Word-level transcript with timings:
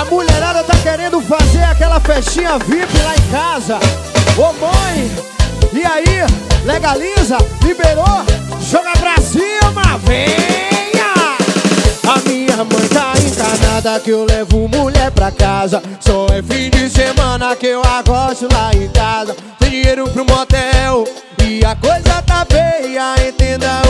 A 0.00 0.04
mulherada 0.06 0.64
tá 0.64 0.74
querendo 0.78 1.20
fazer 1.20 1.62
aquela 1.62 2.00
festinha 2.00 2.56
VIP 2.58 2.98
lá 3.02 3.14
em 3.14 3.30
casa. 3.30 3.78
Ô 4.38 4.50
mãe, 4.54 5.10
e 5.74 5.84
aí? 5.84 6.24
Legaliza? 6.64 7.36
Liberou? 7.62 8.24
Joga 8.62 8.92
pra 8.92 9.18
cima, 9.18 9.98
venha! 10.02 11.36
A 12.08 12.18
minha 12.26 12.56
mãe 12.56 12.88
tá 12.88 13.12
encanada 13.18 14.00
que 14.00 14.08
eu 14.08 14.24
levo 14.24 14.66
mulher 14.68 15.10
pra 15.10 15.30
casa. 15.30 15.82
Só 16.00 16.28
é 16.28 16.42
fim 16.42 16.70
de 16.70 16.88
semana 16.88 17.54
que 17.54 17.66
eu 17.66 17.82
agosto 17.84 18.48
lá 18.50 18.70
em 18.74 18.88
casa. 18.88 19.36
Tem 19.58 19.68
dinheiro 19.68 20.08
pro 20.08 20.24
motel 20.24 21.04
e 21.44 21.62
a 21.62 21.76
coisa 21.76 22.22
tá 22.22 22.46
feia. 22.48 23.28
Entenda 23.28 23.82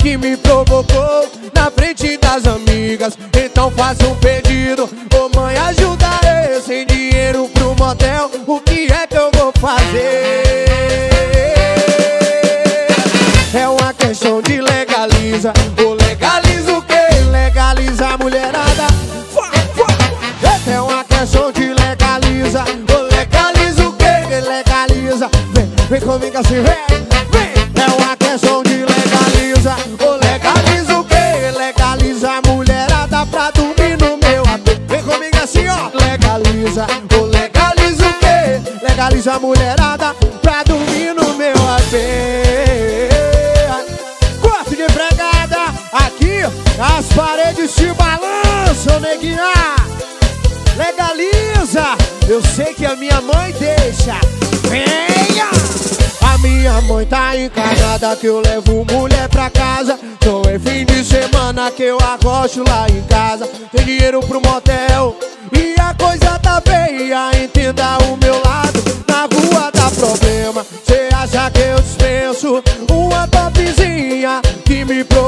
que 0.00 0.16
me 0.16 0.36
provocou 0.36 1.30
na 1.54 1.70
frente 1.70 2.16
das 2.16 2.46
amigas? 2.46 3.16
Então 3.36 3.70
faça 3.70 4.06
um 4.06 4.14
pedido, 4.16 4.88
ô 5.14 5.38
mãe, 5.38 5.56
ajuda 5.56 6.06
eu. 6.50 6.62
Sem 6.62 6.86
dinheiro 6.86 7.48
pro 7.52 7.74
motel, 7.76 8.30
o 8.46 8.60
que 8.60 8.90
é 8.90 9.06
que 9.06 9.16
eu 9.16 9.30
vou 9.34 9.52
fazer? 9.60 10.70
É 13.52 13.68
uma 13.68 13.92
questão 13.92 14.40
de 14.40 14.60
legaliza. 14.60 15.52
Ou 15.84 15.94
legaliza 15.94 16.78
o 16.78 16.82
que? 16.82 17.30
Legaliza 17.30 18.08
a 18.08 18.18
mulherada. 18.18 18.86
É 20.66 20.80
uma 20.80 21.04
questão 21.04 21.52
de 21.52 21.74
legaliza. 21.74 22.64
Ou 22.94 23.02
legaliza 23.02 23.88
o 23.88 23.92
que? 23.92 24.48
Legaliza. 24.48 25.30
Vem, 25.52 25.70
vem 25.88 26.00
comigo 26.00 26.38
assim, 26.38 26.62
vem. 26.62 27.09
Legaliza 39.20 39.34
a 39.34 39.38
mulherada 39.38 40.16
pra 40.40 40.62
dormir 40.62 41.14
no 41.14 41.34
meu 41.34 41.52
AP. 41.52 41.92
Corte 44.40 44.76
de 44.76 44.82
empregada, 44.82 45.74
aqui 45.92 46.40
as 46.80 47.06
paredes 47.14 47.70
se 47.70 47.92
balançam, 47.92 48.98
neguinha. 49.00 49.76
Legaliza, 50.74 51.98
eu 52.26 52.40
sei 52.42 52.72
que 52.72 52.86
a 52.86 52.96
minha 52.96 53.20
mãe 53.20 53.52
deixa. 53.58 54.14
Venha! 54.70 55.50
A 56.22 56.38
minha 56.38 56.80
mãe 56.80 57.04
tá 57.04 57.36
encanada 57.36 58.16
que 58.16 58.26
eu 58.26 58.40
levo 58.40 58.86
mulher 58.90 59.28
pra 59.28 59.50
casa. 59.50 59.98
Então 60.02 60.40
é 60.46 60.58
fim 60.58 60.86
de 60.86 61.04
semana 61.04 61.70
que 61.70 61.82
eu 61.82 61.98
agosto 62.00 62.64
lá 62.66 62.86
em 62.88 63.02
casa. 63.02 63.46
Tem 63.70 63.84
dinheiro 63.84 64.20
pro 64.20 64.40
motel 64.40 64.79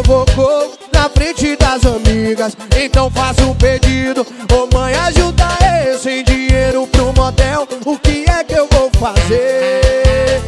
provocou 0.02 0.72
na 0.92 1.08
frente 1.08 1.56
das 1.56 1.84
amigas? 1.86 2.56
Então 2.76 3.10
faça 3.10 3.44
um 3.44 3.54
pedido, 3.54 4.26
ô 4.52 4.76
mãe, 4.76 4.94
ajuda 4.94 5.46
eu. 5.86 5.98
Sem 5.98 6.24
dinheiro 6.24 6.86
pro 6.88 7.12
motel, 7.12 7.66
o 7.84 7.98
que 7.98 8.24
é 8.28 8.44
que 8.44 8.54
eu 8.54 8.68
vou 8.70 8.90
fazer? 8.98 10.42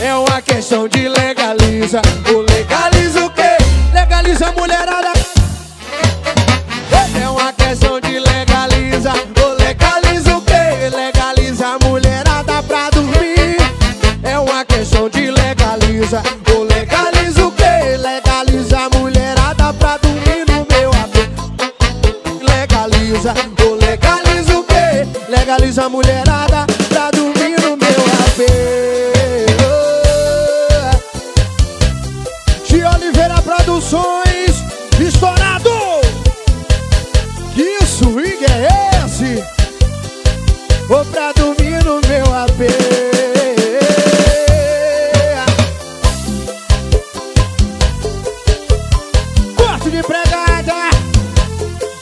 É 0.00 0.14
uma 0.14 0.42
questão 0.42 0.88
de 0.88 1.08
legaliza. 1.08 2.00
O 2.28 2.40
legaliza 2.40 3.24
o 3.24 3.30
quê? 3.30 3.56
Legaliza 3.92 4.48
a 4.48 4.52
mulherada. 4.52 5.12
É 7.22 7.28
uma 7.28 7.52
questão 7.52 8.00
de 8.00 8.18
legaliza. 8.18 9.12
O 9.12 9.62
legaliza 9.62 10.36
o 10.36 10.42
quê? 10.42 10.90
Legaliza 10.94 11.66
a 11.66 11.86
mulherada 11.86 12.62
pra 12.62 12.90
dormir. 12.90 13.56
É 14.22 14.38
uma 14.38 14.64
questão 14.64 15.08
de 15.08 15.30
legaliza 15.30 16.22
Diz 25.72 25.78
a 25.78 25.88
mulherada 25.88 26.66
pra 26.90 27.10
dormir 27.12 27.58
no 27.62 27.78
meu 27.78 28.04
apê 28.26 29.46
De 32.68 32.84
Oliveira 32.84 33.40
Produções 33.40 34.62
Estourado. 35.00 35.70
Que 37.54 37.82
swing 37.86 38.44
é 38.44 39.06
esse? 39.06 39.42
Vou 40.88 41.06
pra 41.06 41.32
dormir 41.32 41.82
no 41.84 42.02
meu 42.06 42.34
apê 42.34 42.68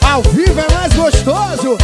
ao 0.01 0.21
vivo 0.23 0.59
é 0.59 0.73
mais 0.73 0.93
gostoso. 0.93 1.77